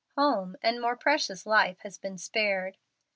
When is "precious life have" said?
0.95-2.01